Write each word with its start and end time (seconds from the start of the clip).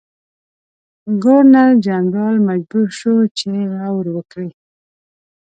ګورنرجنرال 1.23 2.35
مجبور 2.49 2.87
شو 2.99 3.15
چې 3.37 3.49
غور 3.73 4.05
وکړي. 4.15 4.49